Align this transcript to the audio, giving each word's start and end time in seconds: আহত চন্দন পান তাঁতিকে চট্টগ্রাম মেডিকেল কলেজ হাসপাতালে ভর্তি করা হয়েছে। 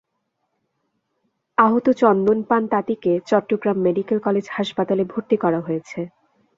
আহত 1.57 1.85
চন্দন 2.01 2.39
পান 2.49 2.63
তাঁতিকে 2.67 3.11
চট্টগ্রাম 3.29 3.77
মেডিকেল 3.85 4.17
কলেজ 4.19 4.45
হাসপাতালে 4.51 5.03
ভর্তি 5.11 5.35
করা 5.43 5.59
হয়েছে। 5.67 5.99